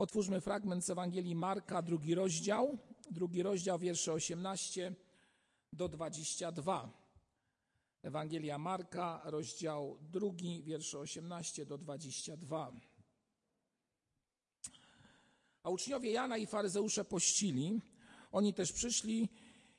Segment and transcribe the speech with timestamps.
[0.00, 2.78] Otwórzmy fragment z Ewangelii Marka, drugi rozdział,
[3.10, 4.94] drugi rozdział, wiersze 18
[5.72, 6.92] do 22.
[8.02, 12.72] Ewangelia Marka, rozdział drugi, wiersze 18 do 22.
[15.62, 17.80] A uczniowie Jana i faryzeusze pościli.
[18.32, 19.28] Oni też przyszli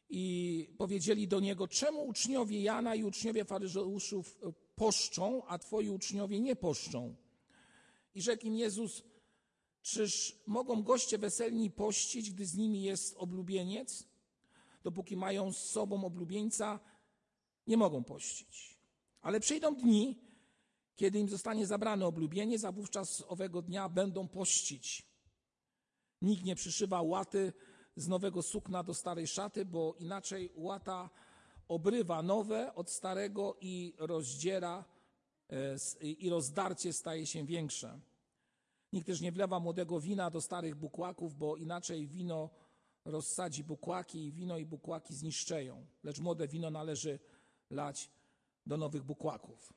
[0.09, 4.39] i powiedzieli do niego, czemu uczniowie Jana i uczniowie faryzeuszów
[4.75, 7.15] poszczą, a twoi uczniowie nie poszczą?
[8.15, 9.10] I rzekł im Jezus,
[9.81, 14.07] czyż mogą goście weselni pościć, gdy z nimi jest oblubieniec?
[14.83, 16.79] Dopóki mają z sobą oblubieńca,
[17.67, 18.77] nie mogą pościć.
[19.21, 20.21] Ale przyjdą dni,
[20.95, 25.03] kiedy im zostanie zabrany oblubieniec, a wówczas owego dnia będą pościć.
[26.21, 27.53] Nikt nie przyszywa łaty
[27.95, 31.09] z nowego sukna do starej szaty, bo inaczej łata
[31.67, 34.85] obrywa nowe od starego i rozdziera
[36.01, 37.99] i rozdarcie staje się większe.
[38.93, 42.49] Nikt też nie wlewa młodego wina do starych bukłaków, bo inaczej wino
[43.05, 47.19] rozsadzi bukłaki i wino i bukłaki zniszczeją, lecz młode wino należy
[47.69, 48.11] lać
[48.65, 49.73] do nowych bukłaków.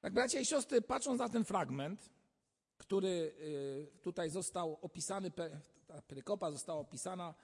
[0.00, 2.10] Tak, bracia i siostry, patrząc na ten fragment,
[2.76, 7.34] który y, tutaj został opisany, ta perykopa została opisana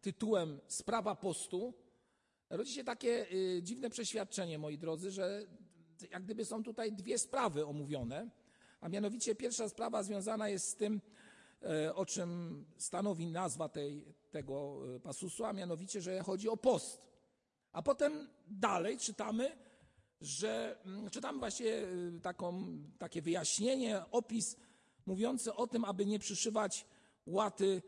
[0.00, 1.74] tytułem Sprawa postu,
[2.50, 5.46] rodzi się takie y, dziwne przeświadczenie, moi drodzy, że
[6.10, 8.30] jak gdyby są tutaj dwie sprawy omówione,
[8.82, 11.00] a mianowicie pierwsza sprawa związana jest z tym,
[11.62, 17.02] e, o czym stanowi nazwa tej, tego e, pasusu, a mianowicie, że chodzi o post.
[17.72, 19.56] A potem dalej czytamy,
[20.20, 21.86] że mm, czytamy właśnie e,
[22.22, 22.64] taką,
[22.98, 24.56] takie wyjaśnienie, opis
[25.06, 26.86] mówiący o tym, aby nie przyszywać
[27.26, 27.82] łaty,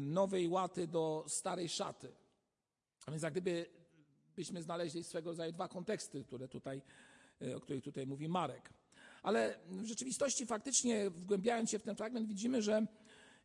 [0.00, 2.12] nowej łaty do starej szaty.
[3.06, 3.66] A więc jak gdyby
[4.36, 6.82] byśmy znaleźli swego rodzaju dwa konteksty, które tutaj,
[7.56, 8.70] o których tutaj mówi Marek.
[9.24, 12.86] Ale w rzeczywistości faktycznie, wgłębiając się w ten fragment, widzimy, że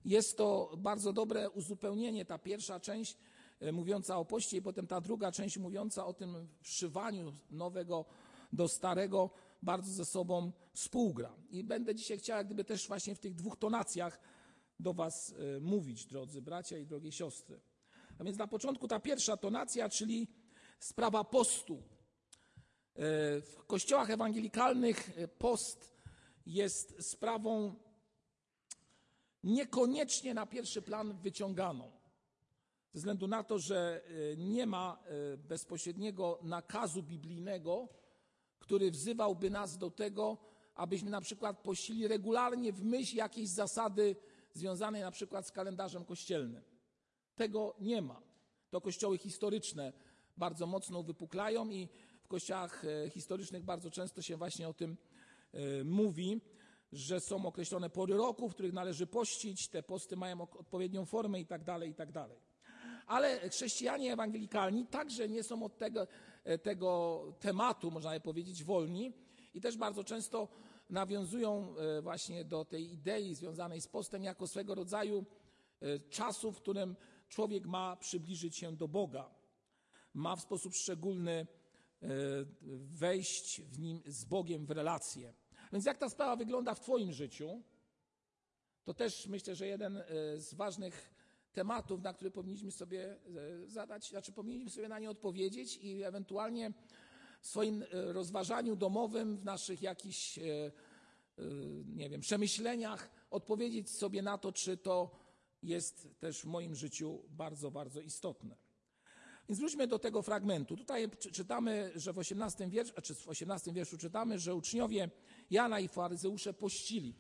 [0.06, 2.26] jest to bardzo dobre uzupełnienie.
[2.26, 3.18] Ta pierwsza część
[3.60, 8.06] e, mówiąca o poście i potem ta druga część mówiąca o tym wszywaniu nowego
[8.54, 9.30] do starego
[9.62, 11.36] bardzo ze sobą współgra.
[11.50, 14.20] I będę dzisiaj chciał jak gdyby też właśnie w tych dwóch tonacjach
[14.80, 17.60] do was e, mówić, drodzy bracia i drogie siostry.
[18.20, 20.28] A więc na początku ta pierwsza tonacja, czyli
[20.80, 21.84] sprawa postu.
[23.00, 25.96] E, w kościołach ewangelikalnych e, post
[26.46, 27.76] jest sprawą
[29.44, 31.92] niekoniecznie na pierwszy plan wyciąganą.
[32.94, 34.02] Ze względu na to, że
[34.34, 35.00] e, nie ma
[35.38, 37.90] bezpośredniego nakazu biblijnego,
[38.60, 40.38] który wzywałby nas do tego,
[40.76, 44.16] abyśmy na przykład pościli regularnie w myśl jakiejś zasady
[44.54, 46.64] związanej na przykład z kalendarzem kościelnym.
[47.36, 48.22] Tego nie ma.
[48.70, 49.94] To kościoły historyczne
[50.38, 51.90] bardzo mocno wypuklają i
[52.30, 54.98] kościołach e, historycznych bardzo często się właśnie o tym
[55.54, 56.42] e, mówi,
[56.92, 61.46] że są określone pory roku, w których należy pościć, te posty mają odpowiednią formę i
[61.46, 62.40] tak dalej, i tak dalej.
[63.08, 66.08] Ale chrześcijanie ewangelikalni także nie są od tego,
[66.44, 69.14] e, tego tematu, można by powiedzieć, wolni
[69.54, 70.48] i też bardzo często
[70.90, 75.26] nawiązują właśnie do tej idei związanej z postem jako swego rodzaju
[76.10, 76.96] czasu, w którym
[77.28, 79.30] człowiek ma przybliżyć się do Boga.
[80.14, 81.48] Ma w sposób szczególny
[82.92, 85.34] wejść w nim z Bogiem w relację.
[85.74, 87.62] Więc jak ta sprawa wygląda w Twoim życiu,
[88.84, 90.04] to też myślę, że jeden e,
[90.38, 91.14] z ważnych
[91.54, 93.18] tematów, na który powinniśmy sobie e,
[93.68, 96.74] zadać, znaczy powinniśmy sobie na nie odpowiedzieć i ewentualnie
[97.42, 100.40] w swoim rozważaniu domowym, w naszych jakichś,
[101.86, 105.20] nie wiem, przemyśleniach odpowiedzieć sobie na to, czy to
[105.64, 108.69] jest też w moim życiu bardzo, bardzo istotne.
[109.50, 110.78] Więc wróćmy do tego fragmentu.
[110.78, 115.10] Tutaj czytamy, że w 18 wierszu, czy w 18 wierszu czytamy, że uczniowie
[115.50, 117.16] Jana i faryzeusze pościli.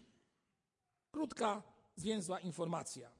[1.11, 1.63] Krótka,
[1.95, 3.11] zwięzła informacja.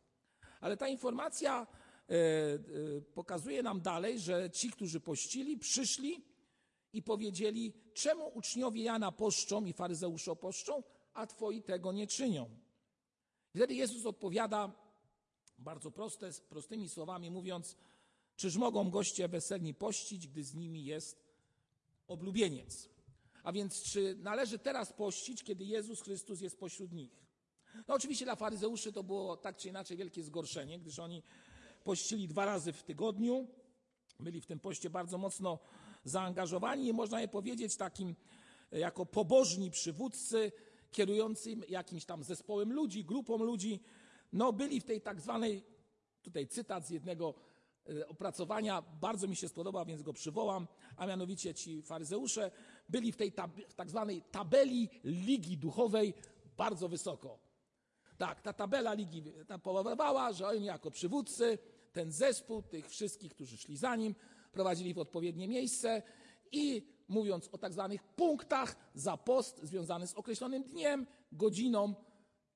[0.61, 1.67] Ale ta informacja
[2.09, 6.25] e, e, pokazuje nam dalej, że ci, którzy pościli, przyszli
[6.93, 10.83] i powiedzieli, czemu uczniowie Jana poszczą i faryzeusze poszczą,
[11.13, 12.49] a twoi tego nie czynią.
[13.55, 14.71] Wtedy Jezus odpowiada
[15.57, 17.77] bardzo proste, prostymi słowami, mówiąc,
[18.39, 21.25] Czyż mogą goście weselni pościć, gdy z nimi jest
[22.07, 22.89] oblubieniec?
[23.44, 27.25] A więc czy należy teraz pościć, kiedy Jezus Chrystus jest pośród nich?
[27.88, 31.24] No oczywiście dla faryzeuszy to było tak czy inaczej wielkie zgorszenie, gdyż oni
[31.83, 33.47] pościli dwa razy w tygodniu,
[34.19, 35.59] byli w tym poście bardzo mocno
[36.03, 38.15] zaangażowani i można je powiedzieć takim
[38.71, 40.51] e, jako pobożni przywódcy
[40.91, 43.80] kierującym jakimś tam zespołem ludzi, grupą ludzi,
[44.33, 45.63] no byli w tej tak zwanej,
[46.21, 47.49] tutaj cytat z jednego
[48.07, 50.67] opracowania bardzo mi się spodobał, więc go przywołam,
[50.97, 52.51] a mianowicie ci faryzeusze
[52.89, 56.13] byli w tej tab w tak zwanej tabeli ligi duchowej
[56.57, 57.39] bardzo wysoko.
[58.17, 59.23] Tak, ta tabela ligi
[59.63, 61.57] powodowała, że oni jako przywódcy,
[61.91, 64.15] ten zespół tych wszystkich, którzy szli za nim,
[64.51, 66.01] prowadzili w odpowiednie miejsce
[66.51, 71.95] i mówiąc o tak zwanych punktach za post związany z określonym dniem, godziną,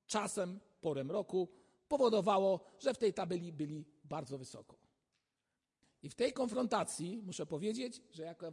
[0.06, 1.48] czasem, porem roku,
[1.88, 4.83] powodowało, że w tej tabeli byli bardzo wysoko.
[6.04, 8.46] I w tej konfrontacji muszę powiedzieć, że jako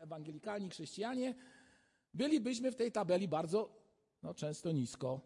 [0.00, 1.34] ewangelikalni chrześcijanie
[2.14, 3.70] bylibyśmy w tej tabeli bardzo
[4.22, 5.20] no, często nisko.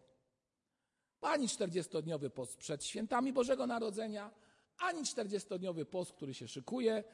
[1.21, 4.31] Ani 40-dniowy post przed świętami Bożego Narodzenia,
[4.79, 7.05] ani 40-dniowy post, który się szykuje,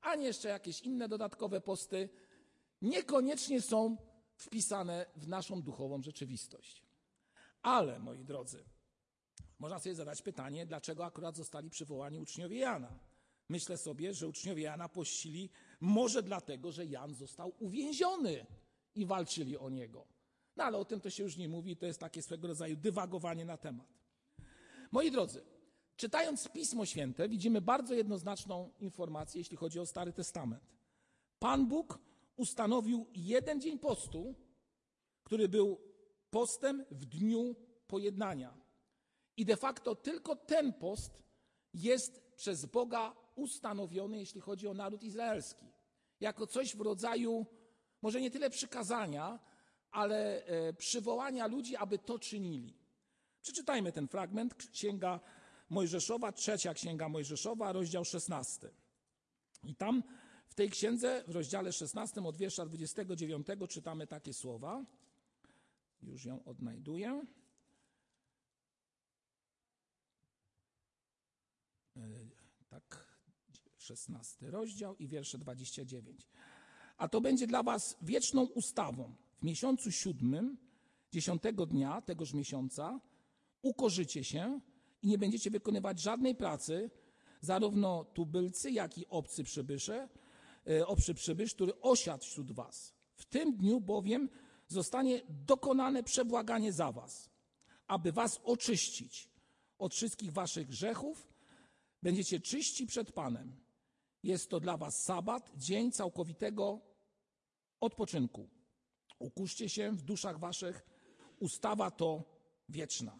[0.00, 2.08] ani jeszcze jakieś inne dodatkowe posty
[2.80, 3.96] niekoniecznie są
[4.36, 6.82] wpisane w naszą duchową rzeczywistość.
[7.62, 8.64] Ale, moi drodzy,
[9.58, 13.11] można sobie zadać pytanie, dlaczego akurat zostali przywołani uczniowie Jana.
[13.52, 15.50] Myślę sobie, że uczniowie Jana pościli
[15.80, 18.46] może dlatego, że Jan został uwięziony
[18.94, 20.06] i walczyli o niego.
[20.56, 23.44] No ale o tym to się już nie mówi, to jest takie swego rodzaju dywagowanie
[23.44, 23.86] na temat.
[24.92, 25.44] Moi drodzy,
[25.96, 30.62] czytając Pismo Święte, widzimy bardzo jednoznaczną informację, jeśli chodzi o Stary Testament.
[31.38, 31.98] Pan Bóg
[32.36, 34.34] ustanowił jeden dzień postu,
[35.24, 35.80] który był
[36.30, 37.56] postem w dniu
[37.86, 38.54] pojednania.
[39.36, 41.22] I de facto tylko ten post
[41.74, 45.66] jest przez Boga ustanowiony, jeśli chodzi o naród izraelski,
[46.20, 47.46] jako coś w rodzaju,
[48.02, 49.38] może nie tyle przykazania,
[49.90, 52.74] ale e, przywołania ludzi, aby to czynili.
[53.42, 55.20] Przeczytajmy ten fragment, Księga
[55.70, 58.70] Mojżeszowa, trzecia Księga Mojżeszowa, rozdział 16.
[59.64, 60.02] I tam
[60.48, 64.84] w tej księdze, w rozdziale 16, od wiersza 29 czytamy takie słowa.
[66.02, 67.26] Już ją odnajduję.
[71.96, 72.00] E,
[72.68, 73.06] tak,
[73.96, 76.26] 16 rozdział i wiersze 29.
[76.96, 79.14] A to będzie dla was wieczną ustawą.
[79.40, 80.56] W miesiącu siódmym,
[81.12, 83.00] dziesiątego dnia tegoż miesiąca,
[83.62, 84.60] ukorzycie się
[85.02, 86.90] i nie będziecie wykonywać żadnej pracy,
[87.40, 90.08] zarówno tubylcy, jak i obcy przybysze,
[90.66, 92.94] e, obcy przybysz, który osiadł wśród was.
[93.14, 94.28] W tym dniu bowiem
[94.68, 97.30] zostanie dokonane przebłaganie za was,
[97.86, 99.32] aby was oczyścić
[99.78, 101.28] od wszystkich waszych grzechów.
[102.02, 103.61] Będziecie czyści przed Panem.
[104.22, 106.80] Jest to dla was sabat, dzień całkowitego
[107.80, 108.48] odpoczynku.
[109.18, 110.86] Ukuszcie się w duszach waszych.
[111.40, 112.24] Ustawa to
[112.68, 113.18] wieczna.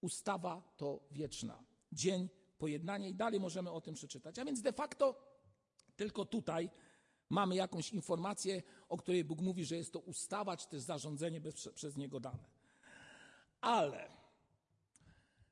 [0.00, 1.64] Ustawa to wieczna.
[1.92, 4.38] Dzień pojednania i dalej możemy o tym przeczytać.
[4.38, 5.30] A więc de facto
[5.96, 6.70] tylko tutaj
[7.30, 11.68] mamy jakąś informację, o której Bóg mówi, że jest to ustawa, czy też zarządzenie bez,
[11.74, 12.44] przez Niego dane.
[13.60, 14.10] Ale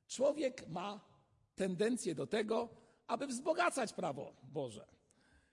[0.07, 1.01] człowiek ma
[1.55, 2.69] tendencję do tego,
[3.09, 4.85] aby wzbogacać prawo Boże.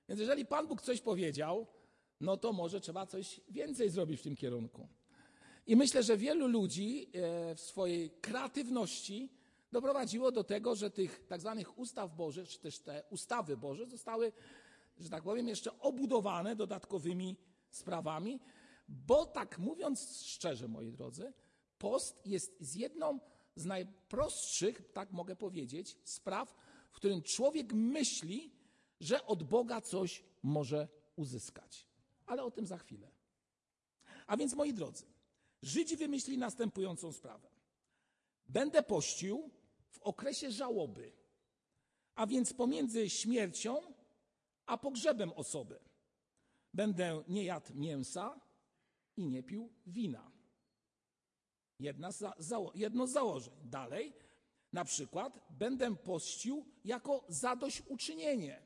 [0.08, 1.67] Więc jeżeli Pan Bóg coś powiedział,
[2.20, 4.88] no to może trzeba coś więcej zrobić w tym kierunku.
[5.67, 9.31] I myślę, że wielu ludzi e, w swojej kreatywności
[9.73, 14.32] doprowadziło do tego, że tych tak zwanych ustaw Bożych, czy też te ustawy Boże zostały,
[14.99, 17.37] że tak powiem, jeszcze obudowane dodatkowymi
[17.70, 18.41] sprawami,
[18.88, 21.32] bo tak mówiąc szczerze, moi drodzy,
[21.79, 23.19] post jest z jedną
[23.56, 26.55] z najprostszych, tak mogę powiedzieć, spraw,
[26.96, 28.52] w którym człowiek myśli,
[29.00, 31.87] że od Boga coś może uzyskać.
[32.26, 33.10] Ale o tym za chwilę.
[34.26, 35.04] A więc, moi drodzy,
[35.62, 37.48] Żydzi wymyślili następującą sprawę.
[38.48, 39.50] Będę pościł
[39.88, 41.12] w okresie żałoby,
[42.15, 43.94] a więc pomiędzy śmiercią
[44.67, 45.79] a pogrzebem osoby.
[46.74, 48.41] Będę nie jadł mięsa
[49.17, 50.31] i nie pił wina.
[51.79, 52.24] Jedna z,
[52.74, 53.55] jedno z założeń.
[53.65, 54.12] Dalej,
[54.77, 58.63] na przykład, będę pościł jako zadośćuczynienie.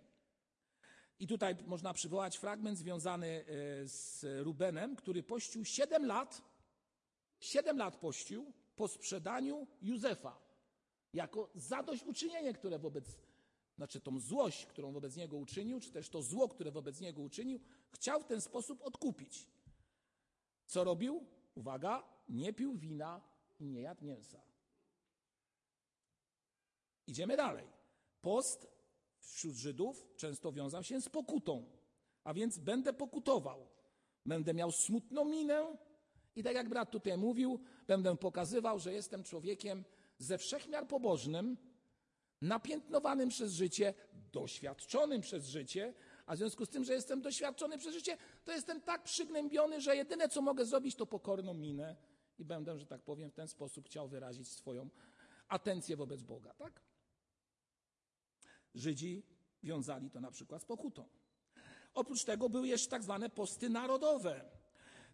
[1.19, 3.45] I tutaj można przywołać fragment związany e,
[3.88, 6.43] z Rubenem, który pościł 7 lat,
[7.40, 10.38] 7 lat pościł po sprzedaniu Józefa.
[11.12, 13.05] Jako zadośćuczynienie, które wobec,
[13.76, 17.61] znaczy tą złość, którą wobec niego uczynił, czy też to zło, które wobec niego uczynił,
[17.90, 19.47] chciał w ten sposób odkupić.
[20.67, 21.26] Co robił?
[21.55, 23.21] Uwaga, nie pił wina
[23.61, 24.50] i nie jadł mięsa.
[27.11, 27.67] Idziemy dalej.
[28.21, 28.67] Post
[29.19, 31.64] wśród Żydów często wiązał się z pokutą,
[32.25, 33.67] a więc będę pokutował.
[34.26, 35.76] Będę miał smutną minę
[36.37, 39.85] i tak jak brat tutaj mówił, będę pokazywał, że jestem człowiekiem
[40.19, 41.57] ze wszechmiar pobożnym,
[42.43, 43.95] napiętnowanym przez życie,
[44.33, 45.95] doświadczonym przez życie,
[46.26, 49.97] a w związku z tym, że jestem doświadczony przez życie, to jestem tak przygnębiony, że
[49.97, 51.97] jedyne co mogę zrobić, to pokorną minę
[52.38, 54.90] i będę, że tak powiem, w ten sposób chciał wyrazić swoją
[55.49, 56.89] atencję wobec Boga, tak?
[58.74, 59.22] Żydzi
[59.62, 61.08] wiązali to na przykład z pokutą.
[61.94, 64.44] Oprócz tego były jeszcze tak zwane posty narodowe.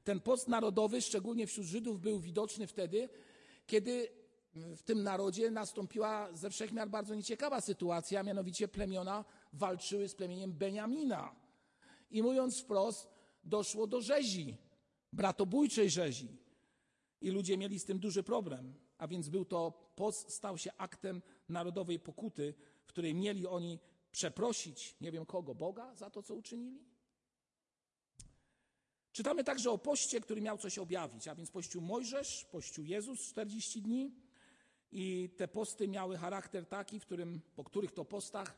[0.04, 3.08] Ten post narodowy, szczególnie wśród Żydów, był widoczny wtedy,
[3.66, 4.08] kiedy
[4.54, 11.36] w tym narodzie nastąpiła ze wszechmiar bardzo nieciekawa sytuacja, mianowicie plemiona walczyły z plemieniem Beniamina.
[12.10, 13.08] I mówiąc wprost,
[13.44, 14.56] doszło do rzezi,
[15.12, 16.28] bratobójczej rzezi.
[17.20, 18.74] I ludzie mieli z tym duży problem.
[18.98, 22.54] A więc był to, post stał się aktem narodowej pokuty,
[22.86, 23.78] w której mieli oni
[24.12, 26.84] przeprosić, nie wiem kogo, Boga za to, co uczynili?
[29.12, 33.82] Czytamy także o poście, który miał coś objawić, a więc pościł Mojżesz, pościł Jezus 40
[33.82, 34.14] dni
[34.92, 38.56] i te posty miały charakter taki, w którym, po których to postach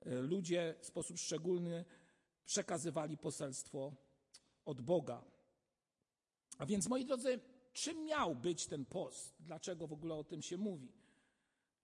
[0.00, 1.84] e, ludzie w sposób szczególny
[2.44, 3.92] przekazywali poselstwo
[4.64, 5.24] od Boga.
[6.58, 7.40] A więc, moi drodzy,
[7.72, 9.34] czym miał być ten post?
[9.40, 11.01] Dlaczego w ogóle o tym się mówi?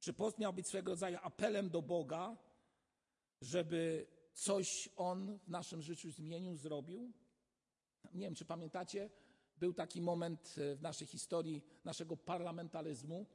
[0.01, 2.37] Czy post miał być swego rodzaju apelem do Boga,
[3.41, 7.13] żeby coś On w naszym życiu zmienił, zrobił?
[8.15, 9.11] Nie wiem, czy pamiętacie,
[9.57, 13.27] był taki moment e, w naszej historii naszego parlamentaryzmu,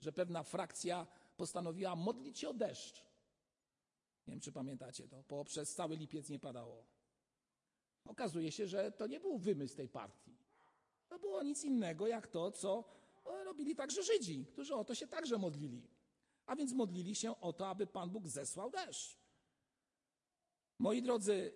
[0.00, 1.06] że pewna frakcja
[1.36, 3.04] postanowiła modlić się o deszcz.
[4.26, 6.86] Nie wiem, czy pamiętacie to, bo przez cały lipiec nie padało.
[8.04, 10.36] Okazuje się, że to nie był wymysł tej partii.
[11.08, 12.84] To było nic innego jak to, co
[13.44, 15.95] robili także Żydzi, którzy o to się także modlili.
[16.46, 19.18] A więc modlili się o to, aby Pan Bóg zesłał deszcz.
[20.78, 21.52] Moi drodzy,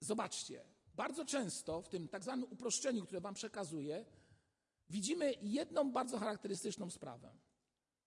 [0.00, 0.64] zobaczcie,
[0.94, 4.04] bardzo często w tym tak zwanym uproszczeniu, które Wam przekazuję,
[4.90, 7.36] widzimy jedną bardzo charakterystyczną sprawę.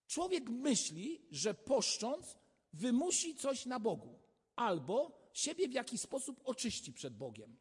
[0.06, 2.38] Człowiek myśli, że poszcząc
[2.72, 4.18] wymusi coś na Bogu
[4.56, 7.56] albo siebie w jakiś sposób oczyści przed Bogiem.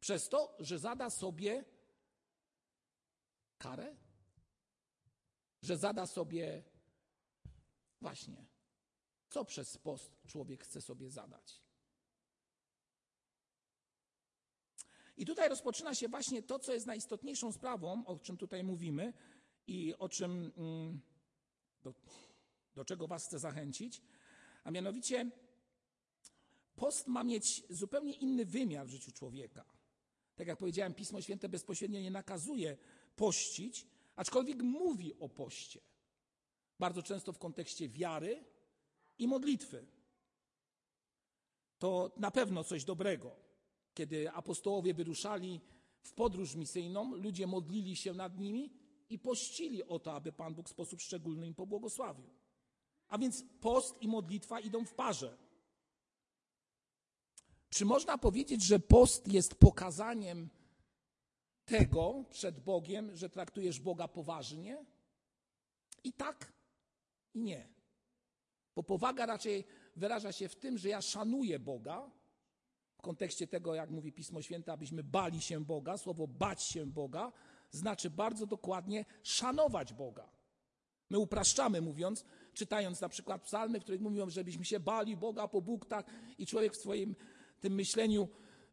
[0.00, 1.64] Przez to, że zada sobie
[3.58, 3.96] karę?
[5.62, 6.64] Że zada sobie
[8.00, 8.46] właśnie,
[9.28, 11.62] co przez post człowiek chce sobie zadać.
[15.16, 19.12] I tutaj rozpoczyna się właśnie to, co jest najistotniejszą sprawą, o czym tutaj mówimy
[19.66, 21.00] i o czym, mm,
[21.82, 21.94] do,
[22.74, 24.02] do czego Was chcę zachęcić,
[24.64, 25.30] a mianowicie
[26.76, 29.64] post ma mieć zupełnie inny wymiar w życiu człowieka.
[30.36, 32.76] Tak jak powiedziałem, Pismo Święte bezpośrednio nie nakazuje
[33.16, 33.86] pościć,
[34.16, 35.80] aczkolwiek mówi o poście.
[36.78, 38.44] Bardzo często w kontekście wiary
[39.18, 39.86] i modlitwy.
[41.78, 43.36] To na pewno coś dobrego.
[43.94, 45.60] Kiedy apostołowie wyruszali
[46.02, 48.72] w podróż misyjną, ludzie modlili się nad nimi
[49.08, 52.30] i pościli o to, aby Pan Bóg w sposób szczególny im pobłogosławił.
[53.08, 55.38] A więc post i modlitwa idą w parze.
[57.70, 60.48] Czy można powiedzieć, że post jest pokazaniem
[61.64, 64.84] tego przed Bogiem, że traktujesz Boga poważnie?
[66.04, 66.52] I tak,
[67.34, 67.68] i nie.
[68.76, 69.64] Bo powaga raczej
[69.96, 72.10] wyraża się w tym, że ja szanuję Boga,
[72.98, 75.98] w kontekście tego, jak mówi Pismo Święte, abyśmy bali się Boga.
[75.98, 77.32] Słowo bać się Boga
[77.70, 80.30] znaczy bardzo dokładnie szanować Boga.
[81.10, 85.62] My upraszczamy, mówiąc, czytając na przykład psalmy, w których mówią, żebyśmy się bali Boga po
[85.62, 86.04] buktach
[86.38, 87.16] i człowiek w swoim
[87.60, 88.28] tym myśleniu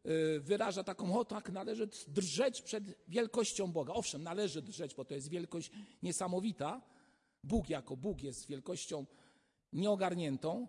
[0.06, 3.92] y, wyraża taką, o tak, należy drżeć przed wielkością Boga.
[3.94, 5.70] Owszem, należy drżeć, bo to jest wielkość
[6.02, 6.82] niesamowita.
[7.46, 9.06] Bóg jako Bóg jest wielkością
[9.72, 10.68] nieogarniętą,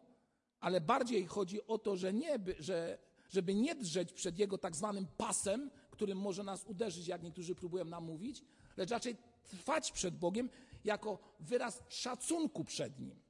[0.60, 2.98] ale bardziej chodzi o to, że nie, że,
[3.30, 7.86] żeby nie drżeć przed Jego tak zwanym pasem, którym może nas uderzyć, jak niektórzy próbują
[7.86, 8.44] nam mówić,
[8.78, 10.50] lecz raczej trwać przed Bogiem
[10.84, 13.22] jako wyraz szacunku przed Nim.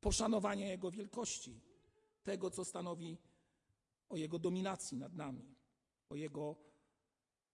[0.00, 1.60] Poszanowania Jego wielkości,
[2.22, 3.18] tego, co stanowi
[4.08, 5.54] o Jego dominacji nad nami,
[6.10, 6.56] o Jego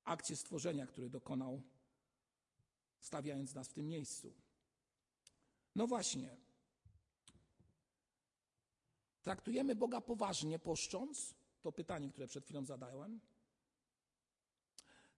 [0.04, 1.62] akcie stworzenia, który dokonał,
[3.04, 4.34] stawiając nas w tym miejscu.
[5.75, 6.37] No właśnie.
[9.23, 11.34] Traktujemy Boga poważnie, poszcząc?
[11.62, 13.20] To pytanie, które przed chwilą zadałem.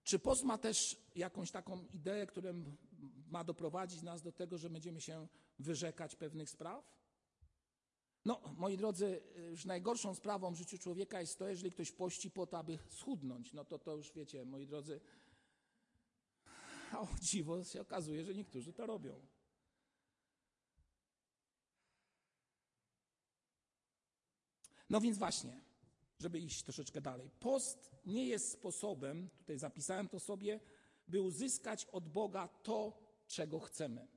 [0.03, 2.53] Czy post ma też jakąś taką ideę, która
[3.29, 5.27] ma doprowadzić nas do tego, że będziemy się
[5.59, 6.97] wyrzekać pewnych spraw?
[8.25, 12.47] No, moi drodzy, już najgorszą sprawą w życiu człowieka jest to, jeżeli ktoś pości po
[12.47, 13.53] to, aby schudnąć.
[13.53, 14.99] No to to już wiecie, moi drodzy,
[16.91, 19.19] a o dziwo się okazuje, że niektórzy to robią.
[24.89, 25.61] No więc właśnie,
[26.19, 27.29] żeby iść troszeczkę dalej.
[27.39, 30.59] Post nie jest sposobem, tutaj zapisałem to sobie,
[31.07, 34.07] by uzyskać od Boga to, czego chcemy.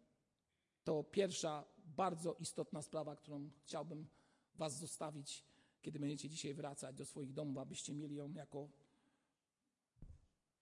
[0.85, 4.09] To pierwsza bardzo istotna sprawa, którą chciałbym
[4.55, 5.45] Was zostawić,
[5.83, 8.69] kiedy będziecie dzisiaj wracać do swoich domów, abyście mieli ją jako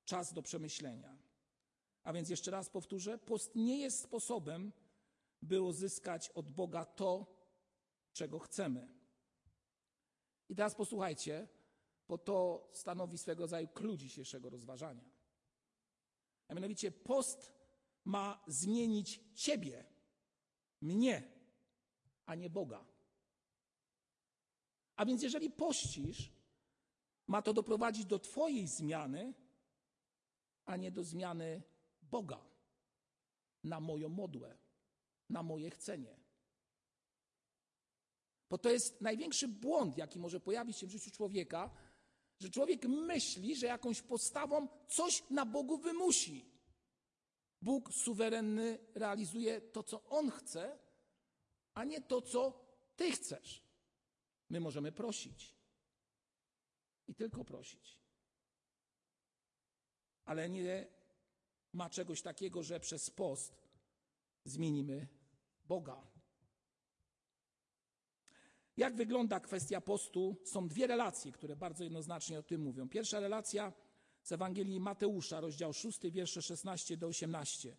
[0.04, 1.27] czas do przemyślenia.
[2.04, 4.72] A więc jeszcze raz powtórzę: post nie jest sposobem,
[5.42, 7.26] by uzyskać od Boga to,
[8.12, 8.88] czego chcemy.
[10.48, 11.48] I teraz posłuchajcie,
[12.08, 15.04] bo to stanowi swego rodzaju klucz dzisiejszego rozważania.
[16.48, 17.52] A mianowicie post
[18.04, 19.84] ma zmienić ciebie,
[20.80, 21.32] mnie,
[22.26, 22.84] a nie Boga.
[24.96, 26.32] A więc jeżeli pościsz,
[27.26, 29.34] ma to doprowadzić do Twojej zmiany,
[30.64, 31.62] a nie do zmiany
[32.10, 32.44] Boga
[33.64, 34.58] na moją modłę,
[35.28, 36.20] na moje chcenie.
[38.50, 41.70] Bo to jest największy błąd, jaki może pojawić się w życiu człowieka,
[42.38, 46.50] że człowiek myśli, że jakąś postawą coś na Bogu wymusi.
[47.62, 50.78] Bóg suwerenny realizuje to, co On chce,
[51.74, 53.62] a nie to, co Ty chcesz.
[54.50, 55.54] My możemy prosić.
[57.08, 57.98] I tylko prosić.
[60.24, 60.97] Ale nie
[61.72, 63.62] ma czegoś takiego, że przez post
[64.44, 65.06] zmienimy
[65.64, 66.06] Boga.
[68.76, 70.36] Jak wygląda kwestia postu?
[70.44, 72.88] Są dwie relacje, które bardzo jednoznacznie o tym mówią.
[72.88, 73.72] Pierwsza relacja
[74.22, 77.76] z Ewangelii Mateusza, rozdział 6, wiersze 16 do 18,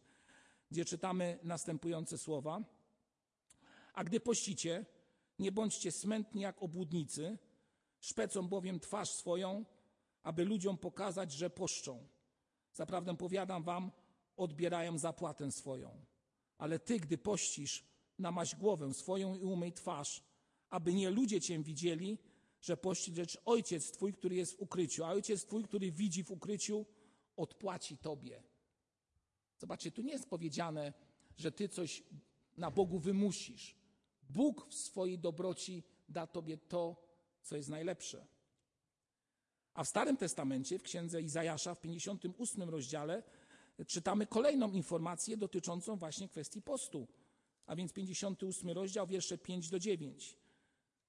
[0.71, 2.63] gdzie czytamy następujące słowa.
[3.93, 4.85] A gdy pościcie,
[5.39, 7.37] nie bądźcie smętni jak obłudnicy,
[7.99, 9.65] szpecą bowiem twarz swoją,
[10.23, 12.07] aby ludziom pokazać, że poszczą.
[12.79, 13.91] Zaprawdę powiadam wam,
[14.37, 16.05] odbierają zapłatę swoją.
[16.57, 17.85] Ale ty, gdy pościsz,
[18.19, 20.23] namaś głowę swoją i umyj twarz,
[20.69, 22.17] aby nie ludzie cię widzieli,
[22.61, 26.31] że pościsz, lecz ojciec twój, który jest w ukryciu, a ojciec twój, który widzi w
[26.31, 26.85] ukryciu,
[27.35, 28.43] odpłaci tobie.
[29.57, 30.93] Zobaczcie, tu nie jest powiedziane,
[31.37, 32.03] że ty coś
[32.57, 33.75] na Bogu wymusisz.
[34.29, 36.95] Bóg w swojej dobroci da tobie to,
[37.41, 38.27] co jest najlepsze.
[39.79, 43.23] A w Starym Testamencie, w księdze Izajasza, w 58 rozdziale,
[43.87, 47.07] czytamy kolejną informację dotyczącą właśnie kwestii postu.
[47.65, 50.37] A więc 58 rozdział, wiersze 5 do 9.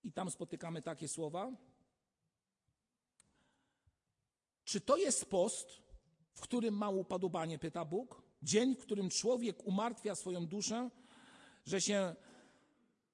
[0.04, 1.52] I tam spotykamy takie słowa.
[4.64, 5.68] Czy to jest post,
[6.34, 8.22] w którym ma upadobanie, pyta Bóg?
[8.42, 10.90] Dzień, w którym człowiek umartwia swoją duszę,
[11.66, 12.14] że się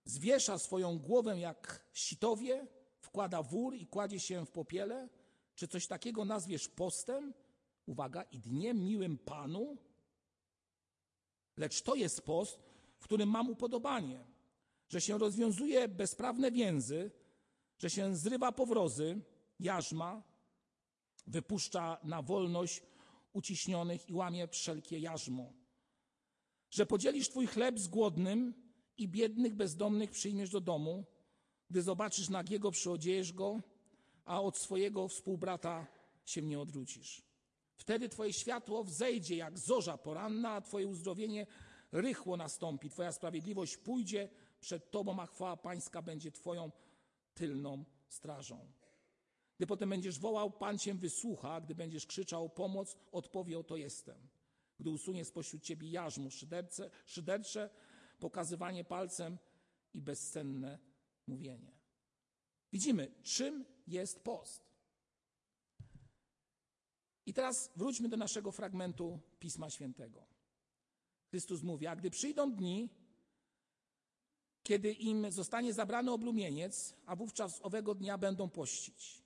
[0.05, 2.67] zwiesza swoją głowę jak sitowie,
[3.01, 5.09] wkłada wór i kładzie się w popiele?
[5.57, 7.35] Czy coś takiego nazwiesz postem?
[7.87, 9.77] Uwaga, i dniem miłym Panu?
[11.57, 12.59] Lecz to jest post,
[12.99, 14.25] w którym mam upodobanie,
[14.89, 17.11] że się rozwiązuje bezprawne więzy,
[17.79, 19.21] że się zrywa powrozy,
[19.61, 20.23] jarzma,
[21.27, 22.83] wypuszcza na wolność
[23.33, 25.53] uciśnionych i łamie wszelkie jarzmo.
[26.71, 28.55] Że podzielisz Twój chleb z głodnym
[28.99, 31.05] i biednych, bezdomnych przyjmiesz do domu,
[31.71, 33.63] gdy zobaczysz nagiego, przyodziejesz go,
[34.27, 35.87] a od swojego współbrata
[36.25, 37.23] się nie odwrócisz.
[37.77, 41.47] Wtedy Twoje światło wzejdzie jak zorza poranna, a Twoje uzdrowienie
[41.93, 42.91] rychło nastąpi.
[42.91, 44.29] Twoja sprawiedliwość pójdzie
[44.61, 46.71] przed Tobą, a chwała Pańska będzie Twoją
[47.35, 48.73] tylną strażą.
[49.57, 54.29] Gdy potem będziesz wołał, Pan Cię wysłucha, gdy będziesz krzyczał pomoc, odpowie, oto jestem.
[54.81, 57.71] Gdy usunie spośród Ciebie jarzmo, szyderce, szydercze,
[58.19, 59.39] pokazywanie palcem
[59.95, 60.79] i bezcenne
[61.27, 61.76] mówienie.
[62.73, 64.67] Widzimy, czym jest post.
[67.27, 70.27] I teraz wróćmy do naszego fragmentu Pisma Świętego.
[71.31, 72.89] Chrystus mówi, a gdy przyjdą dni,
[74.63, 79.23] kiedy im zostanie zabrany oblumieniec, a wówczas owego dnia będą pościć.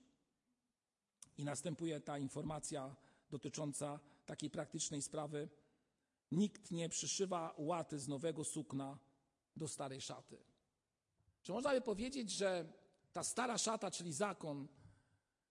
[1.37, 2.95] I następuje ta informacja
[3.29, 5.49] dotycząca takiej praktycznej sprawy.
[6.31, 8.99] Nikt nie przyszywa łaty z nowego sukna
[9.55, 10.37] do starej szaty.
[11.41, 12.73] Czy można by powiedzieć, że
[13.13, 14.67] ta stara szata, czyli zakon,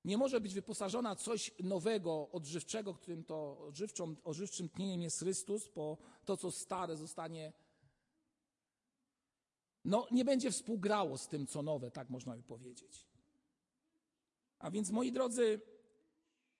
[0.04, 5.98] nie może być wyposażona coś nowego, odżywczego, którym to odżywczą, odżywczym tnieniem jest Chrystus, bo
[6.24, 7.52] to, co stare, zostanie.
[9.84, 13.06] No, nie będzie współgrało z tym, co nowe, tak można by powiedzieć.
[14.58, 15.60] A więc, moi drodzy,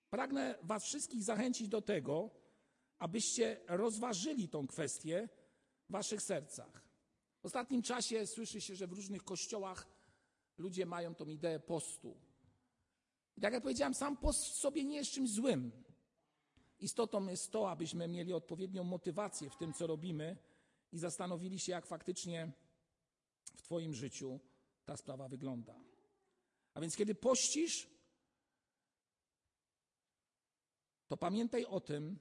[0.09, 2.29] pragnę Was wszystkich zachęcić do tego,
[2.99, 5.29] abyście rozważyli tą kwestię
[5.89, 6.87] w Waszych sercach.
[7.41, 9.87] W ostatnim czasie słyszy się, że w różnych kościołach
[10.61, 12.17] ludzie mają tą ideę postu.
[13.37, 15.71] I tak jak powiedziałem, sam post w sobie nie jest czymś złym.
[16.79, 20.37] Istotą jest to, abyśmy mieli odpowiednią motywację w tym, co robimy
[20.91, 22.51] i zastanowili się, jak faktycznie
[23.55, 24.39] w Twoim życiu
[24.85, 25.75] ta sprawa wygląda.
[26.73, 27.87] A więc, kiedy pościsz,
[31.07, 32.19] to pamiętaj o tym,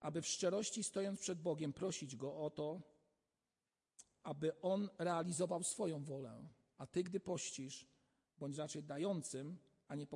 [0.00, 2.80] aby w szczerości stojąc przed Bogiem prosić Go o to,
[4.22, 6.48] aby On realizował swoją wolę.
[6.82, 7.86] A Ty, gdy pościsz,
[8.38, 10.06] bądź raczej dającym, a nie,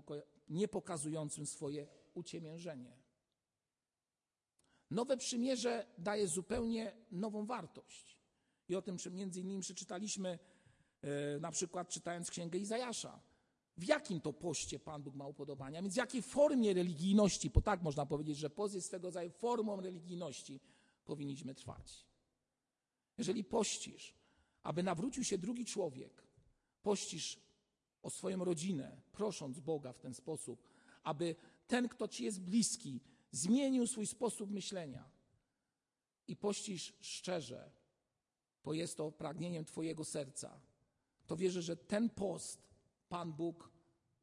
[0.48, 2.96] nie pokazującym swoje uciemiężenie.
[4.90, 8.18] Nowe przymierze daje zupełnie nową wartość.
[8.68, 10.38] I o tym między innymi przeczytaliśmy
[11.02, 13.20] e, na przykład czytając Księgę Izajasza.
[13.76, 15.83] W jakim to poście Pan Bóg ma upodobania?
[15.83, 19.81] Więc w jakiej formie religijności, bo tak można powiedzieć, że post jest swego rodzaju formą
[19.81, 20.61] religijności,
[21.05, 22.07] powinniśmy trwać.
[23.18, 24.14] Jeżeli pościsz,
[24.62, 26.26] aby nawrócił się drugi człowiek,
[26.87, 27.40] pościsz
[28.03, 30.68] o swoją rodzinę, prosząc Boga w ten sposób,
[31.03, 35.11] aby ten, kto ci jest bliski, zmienił swój sposób myślenia
[36.29, 37.70] i pościsz szczerze,
[38.64, 40.61] bo jest to pragnieniem Twojego serca,
[41.27, 42.68] to wierzę, że ten post
[43.09, 43.70] Pan Bóg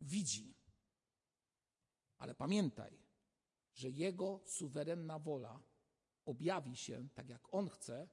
[0.01, 0.55] widzi.
[2.17, 2.97] Ale pamiętaj,
[3.73, 5.59] że Jego suwerenna wola
[6.25, 8.09] objawi się tak, jak On chce,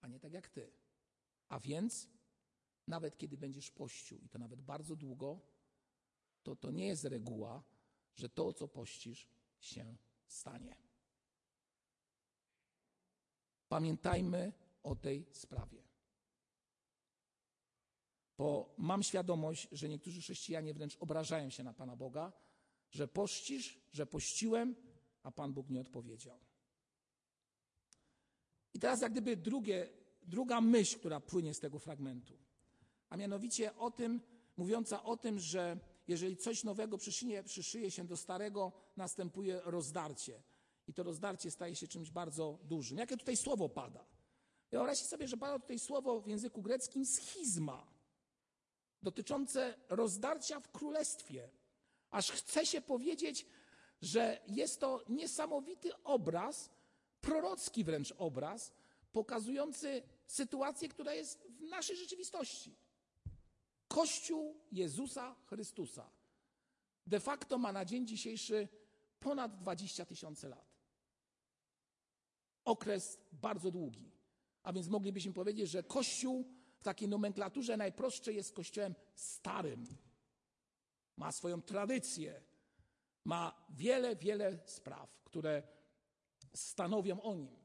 [0.00, 0.72] a nie tak jak Ty.
[1.48, 2.08] A więc,
[2.88, 5.40] nawet kiedy będziesz pościł, i to nawet bardzo długo,
[6.42, 7.62] to to nie jest reguła,
[8.14, 9.28] że to, co pościsz,
[9.60, 9.96] się
[10.26, 10.76] stanie.
[13.68, 15.82] Pamiętajmy o tej sprawie.
[18.38, 22.32] Bo mam świadomość, że niektórzy chrześcijanie wręcz obrażają się na Pana Boga,
[22.90, 24.76] że pościsz, że pościłem,
[25.22, 26.38] a Pan Bóg nie odpowiedział.
[28.74, 29.88] I teraz jak gdyby drugie,
[30.22, 32.38] druga myśl, która płynie z tego fragmentu,
[33.08, 34.20] a mianowicie o tym,
[34.56, 40.42] mówiąca o tym, że jeżeli coś nowego przyszyje, przyszyje się do starego, następuje rozdarcie.
[40.88, 42.98] I to rozdarcie staje się czymś bardzo dużym.
[42.98, 44.04] Jakie tutaj słowo pada?
[44.70, 47.86] Wyobraźcie sobie, że pada tutaj słowo w języku greckim schizma,
[49.02, 51.48] dotyczące rozdarcia w królestwie.
[52.10, 53.46] Aż chce się powiedzieć,
[54.02, 56.70] że jest to niesamowity obraz,
[57.20, 58.72] prorocki wręcz obraz,
[59.12, 62.76] pokazujący sytuację, która jest w naszej rzeczywistości.
[63.88, 66.10] Kościół Jezusa Chrystusa
[67.08, 68.68] de facto ma na dzień dzisiejszy
[69.20, 70.78] ponad 20 tysięcy lat.
[72.64, 74.12] Okres bardzo długi.
[74.62, 76.44] A więc moglibyśmy powiedzieć, że Kościół
[76.78, 79.86] w takiej nomenklaturze najprostszej jest Kościołem starym.
[81.16, 82.42] Ma swoją tradycję,
[83.24, 85.62] ma wiele, wiele spraw, które
[86.54, 87.56] stanowią o nim.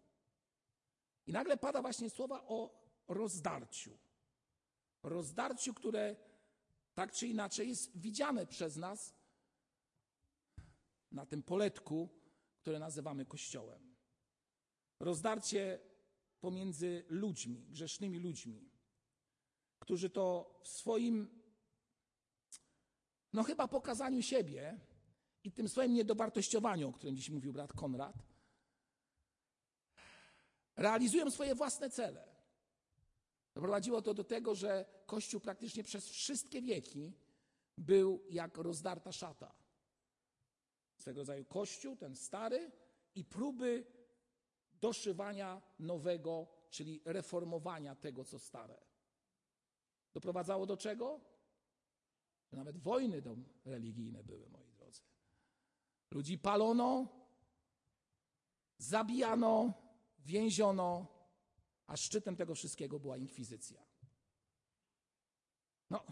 [1.27, 3.97] I nagle pada właśnie słowa o rozdarciu.
[5.03, 6.15] Rozdarciu, które
[6.93, 9.13] tak czy inaczej jest widziane przez nas
[11.11, 12.09] na tym poletku,
[12.57, 13.95] które nazywamy Kościołem.
[14.99, 15.79] Rozdarcie
[16.39, 18.69] pomiędzy ludźmi, grzesznymi ludźmi,
[19.79, 21.41] którzy to w swoim,
[23.33, 24.79] no chyba pokazaniu siebie
[25.43, 28.15] i tym swoim niedowartościowaniu, o którym dziś mówił brat Konrad,
[30.75, 32.32] realizują swoje własne cele.
[33.53, 37.13] Doprowadziło to do tego, że Kościół praktycznie przez wszystkie wieki
[37.77, 39.55] był jak rozdarta szata.
[40.97, 42.71] Z tego rodzaju Kościół, ten stary,
[43.15, 43.85] i próby
[44.81, 48.81] doszywania nowego, czyli reformowania tego, co stare.
[50.13, 51.19] Doprowadzało do czego?
[52.51, 53.21] Nawet wojny
[53.65, 55.01] religijne były, moi drodzy.
[56.11, 57.07] Ludzi palono,
[58.77, 59.73] zabijano,
[60.19, 61.12] więziono,
[61.87, 63.85] a szczytem tego wszystkiego była inkwizycja.
[65.89, 66.03] No,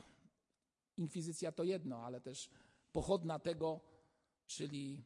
[0.98, 2.50] inkwizycja to jedno, ale też
[2.92, 3.82] pochodna tego,
[4.46, 5.04] czyli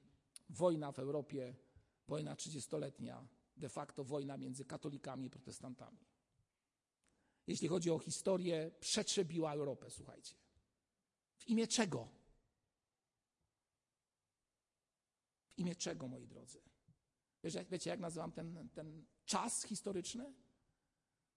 [0.49, 1.56] wojna w Europie,
[2.08, 6.06] wojna trzydziestoletnia, de facto wojna między katolikami i protestantami.
[7.47, 10.36] Jeśli chodzi o historię, przetrzebiła Europę, słuchajcie.
[11.38, 12.10] W imię czego?
[15.49, 16.62] W imię czego, moi drodzy?
[17.43, 20.34] Wiecie, wiecie jak nazywam ten, ten czas historyczny?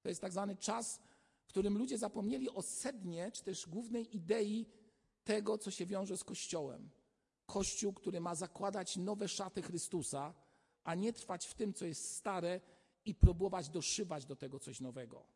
[0.03, 1.01] To jest tak zwany czas,
[1.45, 4.67] w którym ludzie zapomnieli o sednie, czy też głównej idei
[5.25, 6.91] tego, co się wiąże z Kościołem.
[7.47, 10.35] Kościół, który ma zakładać nowe szaty Chrystusa,
[10.85, 12.61] a nie trwać w tym, co jest stare
[13.05, 15.27] i próbować doszywać do tego coś nowego.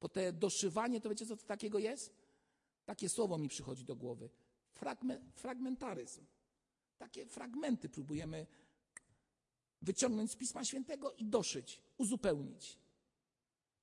[0.00, 2.14] Bo te doszywanie, to wiecie, co to takiego jest?
[2.84, 4.30] Takie słowo mi przychodzi do głowy.
[5.34, 6.26] fragmentaryzm.
[6.98, 8.46] Takie fragmenty próbujemy
[9.82, 12.78] wyciągnąć z Pisma Świętego i doszyć, uzupełnić.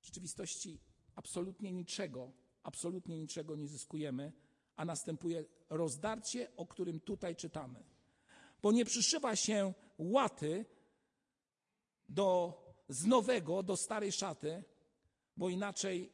[0.00, 0.80] W rzeczywistości
[1.14, 2.32] absolutnie niczego,
[2.62, 4.32] absolutnie niczego nie zyskujemy,
[4.76, 7.84] a następuje rozdarcie, o którym tutaj czytamy.
[8.62, 10.64] Bo nie przyszywa się łaty
[12.08, 12.58] do,
[12.88, 14.64] z nowego do starej szaty,
[15.36, 16.12] bo inaczej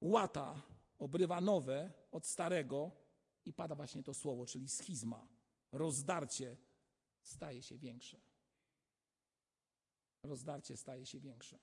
[0.00, 0.62] łata
[0.98, 2.90] obrywa nowe od starego
[3.44, 5.28] i pada właśnie to słowo, czyli schizma.
[5.72, 6.56] Rozdarcie
[7.22, 8.20] staje się większe.
[10.22, 11.58] Rozdarcie staje się większe.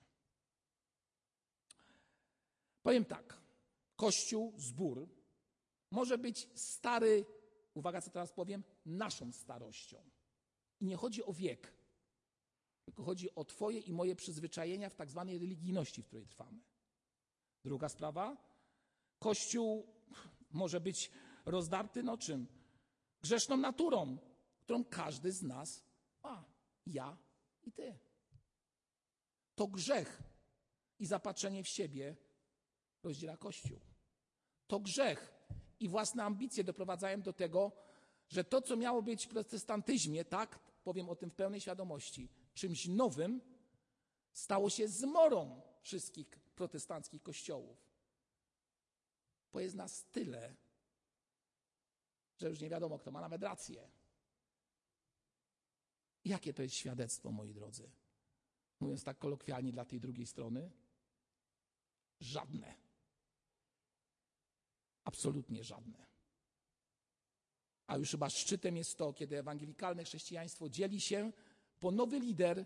[2.83, 3.41] Powiem tak.
[3.95, 5.09] Kościół, zbór
[5.91, 7.25] może być stary,
[7.73, 10.09] uwaga co teraz powiem, naszą starością.
[10.79, 11.73] I nie chodzi o wiek,
[12.85, 16.59] tylko chodzi o Twoje i moje przyzwyczajenia w tak zwanej religijności, w której trwamy.
[17.63, 18.37] Druga sprawa.
[19.19, 19.87] Kościół
[20.51, 21.11] może być
[21.45, 22.47] rozdarty, no czym?
[23.21, 24.17] Grzeszną naturą,
[24.61, 25.83] którą każdy z nas
[26.23, 26.45] ma.
[26.85, 27.17] Ja
[27.63, 27.99] i Ty.
[29.55, 30.23] To grzech
[30.99, 32.15] i zapatrzenie w siebie
[33.03, 33.79] rozdziela Kościół.
[34.67, 35.33] To grzech
[35.79, 37.71] i własne ambicje doprowadzają do tego,
[38.29, 42.87] że to, co miało być w protestantyzmie, tak, powiem o tym w pełnej świadomości, czymś
[42.87, 43.41] nowym,
[44.31, 47.77] stało się zmorą wszystkich protestanckich kościołów.
[49.53, 50.55] Bo jest nas tyle,
[52.37, 53.89] że już nie wiadomo, kto ma nawet rację.
[56.25, 57.91] Jakie to jest świadectwo, moi drodzy?
[58.79, 60.71] Mówiąc tak kolokwialnie dla tej drugiej strony,
[62.19, 62.88] żadne.
[65.09, 66.05] Absolutnie żadne.
[67.87, 71.31] A już chyba szczytem jest to, kiedy ewangelikalne chrześcijaństwo dzieli się,
[71.81, 72.65] bo nowy lider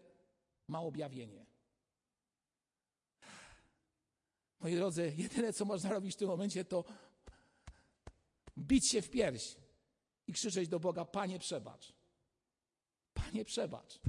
[0.68, 1.46] ma objawienie.
[4.60, 6.84] Moi drodzy, jedyne co można robić w tym momencie to
[8.58, 9.56] bić się w pierś
[10.28, 11.94] i krzyczeć do Boga: Panie, przebacz.
[13.14, 14.00] Panie, przebacz.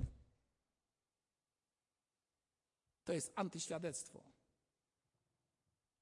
[3.04, 4.24] To jest antyświadectwo.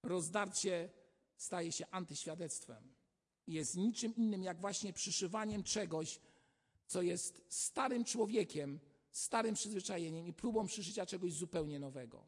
[0.03, 1.02] Rozdarcie
[1.43, 2.95] staje się antyświadectwem.
[3.47, 6.21] Jest niczym innym jak właśnie przyszywaniem czegoś,
[6.87, 12.27] co jest starym człowiekiem, starym przyzwyczajeniem i próbą przyszycia czegoś zupełnie nowego.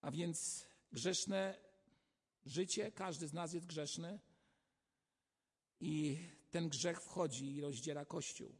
[0.00, 1.58] A więc grzeszne
[2.46, 4.20] życie, każdy z nas jest grzeszny
[5.80, 6.18] i
[6.50, 8.54] ten grzech wchodzi i rozdziela Kościół.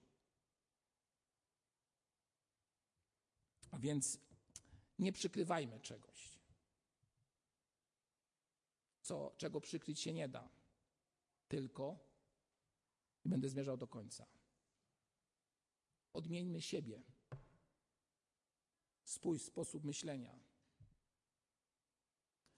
[3.70, 4.18] A więc
[4.98, 6.32] nie przykrywajmy czegoś,
[9.03, 10.49] co, czego przykryć się nie da.
[11.49, 11.99] Tylko,
[13.25, 14.27] i będę zmierzał do końca,
[16.12, 17.03] odmieńmy siebie,
[19.05, 20.38] swój sposób myślenia.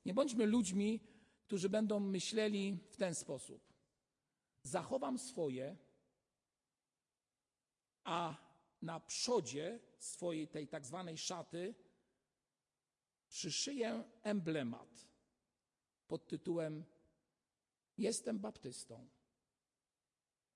[0.04, 1.00] Nie bądźmy ludźmi,
[1.44, 3.74] którzy będą myśleli w ten sposób.
[4.62, 5.76] Zachowam swoje,
[8.04, 8.36] a
[8.82, 11.74] na przodzie swojej tej tak zwanej szaty
[13.28, 15.13] przyszyję emblemat
[16.06, 16.84] pod tytułem
[17.98, 19.08] Jestem baptystą,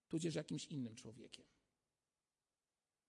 [0.08, 1.44] tudzież jakimś innym człowiekiem.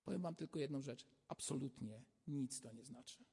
[0.04, 1.06] Powiem Wam tylko jedną rzecz.
[1.28, 3.24] Absolutnie nic to nie znaczy.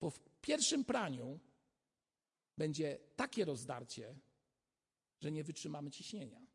[0.00, 1.40] W pierwszym praniu
[2.58, 4.18] będzie takie rozdarcie,
[5.20, 6.46] że nie wytrzymamy ciśnienia.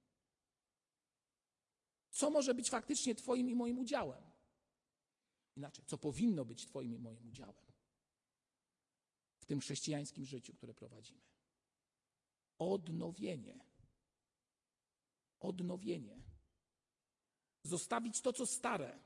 [2.09, 4.23] Co może być faktycznie Twoim i moim udziałem?
[5.55, 7.66] Inaczej, co powinno być Twoim i moim udziałem
[9.47, 11.21] w tym chrześcijańskim życiu, które prowadzimy?
[12.57, 13.59] Odnowienie.
[15.39, 16.21] Odnowienie.
[17.63, 18.99] Zostawić to, co stare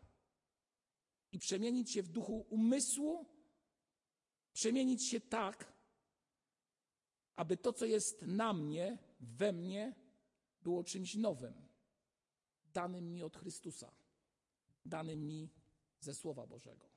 [1.32, 3.26] i przemienić się w duchu umysłu,
[4.54, 5.74] przemienić się tak,
[7.36, 9.96] aby to, co jest na mnie, we mnie,
[10.62, 11.72] było czymś nowym
[12.74, 13.92] danym mi od Chrystusa,
[14.86, 15.50] danym mi
[16.00, 16.91] ze Słowa Bożego.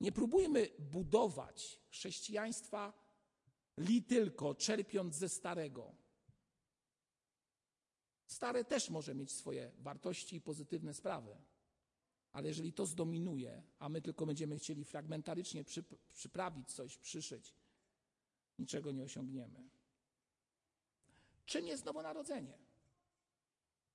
[0.00, 2.92] Nie próbujmy budować chrześcijaństwa
[3.76, 5.94] li tylko czerpiąc ze starego.
[8.26, 11.36] Stare też może mieć swoje wartości i pozytywne sprawy,
[12.32, 15.64] ale jeżeli to zdominuje, a my tylko będziemy chcieli fragmentarycznie
[16.14, 17.54] przyprawić coś, przyszyć,
[18.58, 19.70] niczego nie osiągniemy.
[21.46, 22.58] Czym jest nowonarodzenie?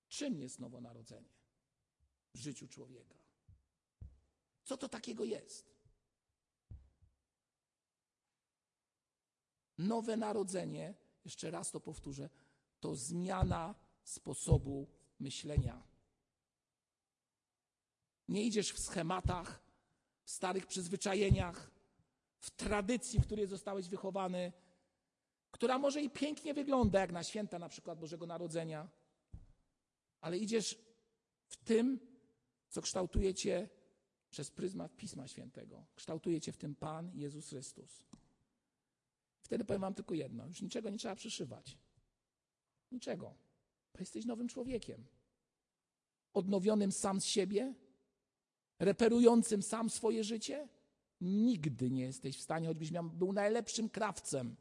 [0.07, 1.33] Czym jest nowonarodzenie
[2.33, 3.15] w życiu człowieka?
[4.63, 5.74] Co to takiego jest?
[9.77, 10.93] Nowe narodzenie,
[11.25, 12.29] jeszcze raz to powtórzę,
[12.79, 14.87] to zmiana sposobu
[15.19, 15.83] myślenia.
[18.27, 19.61] Nie idziesz w schematach,
[20.23, 21.71] w starych przyzwyczajeniach,
[22.39, 24.53] w tradycji, w której zostałeś wychowany,
[25.51, 28.89] która może i pięknie wygląda, jak na święta na przykład Bożego Narodzenia,
[30.21, 30.77] ale idziesz
[31.47, 31.99] w tym,
[32.69, 33.69] co kształtuje cię
[34.29, 35.85] przez pryzmat Pisma Świętego.
[35.95, 38.03] Kształtuje cię w tym Pan Jezus Chrystus.
[39.45, 41.77] Wtedy powiem wam tylko jedno, już niczego nie trzeba przyszywać.
[42.91, 43.35] Niczego.
[43.93, 45.05] Bo jesteś nowym człowiekiem.
[46.33, 47.73] Odnowionym sam z siebie,
[48.79, 50.67] reperującym sam swoje życie.
[51.21, 54.55] Nigdy nie jesteś w stanie, choćbyś miał, był najlepszym krawcem,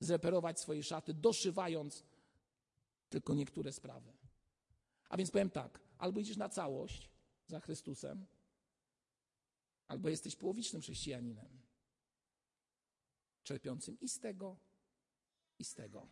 [0.00, 2.04] zreperować swoje szaty, doszywając
[3.08, 4.12] tylko niektóre sprawy.
[5.08, 7.10] A więc powiem tak, albo idziesz na całość
[7.46, 8.26] za Chrystusem,
[9.88, 11.57] albo jesteś połowicznym chrześcijaninem,
[13.48, 14.56] czerpiącym i z tego,
[15.58, 16.08] i z tego.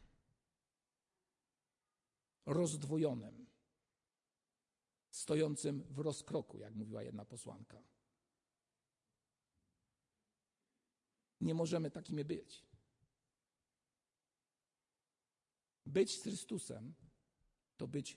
[2.47, 3.47] Rozdwojonym,
[5.11, 7.83] stojącym w rozkroku, jak mówiła jedna posłanka.
[11.41, 12.67] Nie możemy takimi być.
[15.87, 16.95] Być z Chrystusem
[17.77, 18.17] to być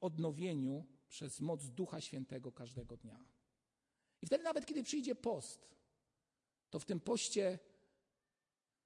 [0.00, 3.20] odnowieniu przez moc Ducha Świętego każdego dnia.
[4.22, 5.68] I wtedy nawet kiedy przyjdzie post,
[6.70, 7.58] to w tym poście,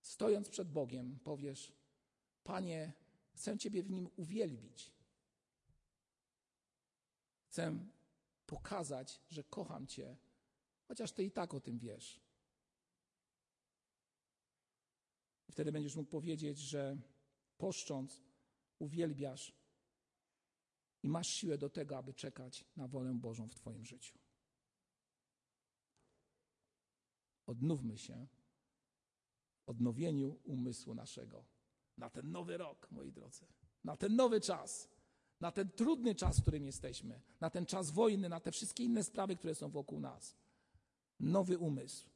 [0.02, 1.72] stojąc przed Bogiem, powiesz:
[2.44, 2.92] Panie,
[3.34, 4.92] chcę Ciebie w nim uwielbić.
[7.46, 7.78] Chcę
[8.46, 10.16] pokazać, że kocham Cię,
[10.88, 12.20] chociaż Ty i tak o tym wiesz.
[15.50, 16.96] Wtedy będziesz mógł powiedzieć, że
[17.58, 18.22] poszcząc,
[18.78, 19.52] uwielbiasz
[21.02, 24.18] i masz siłę do tego, aby czekać na wolę Bożą w Twoim życiu.
[27.46, 28.26] Odnówmy się
[29.66, 31.44] odnowieniu umysłu naszego
[31.98, 33.46] na ten nowy rok, moi drodzy,
[33.84, 34.88] na ten nowy czas,
[35.40, 39.04] na ten trudny czas, w którym jesteśmy, na ten czas wojny, na te wszystkie inne
[39.04, 40.36] sprawy, które są wokół nas.
[41.20, 42.10] Nowy umysł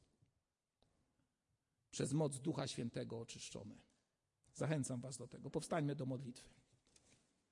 [1.91, 3.79] przez moc Ducha Świętego oczyszczony.
[4.55, 5.51] Zachęcam Was do tego.
[5.51, 6.51] Powstańmy do modlitwy.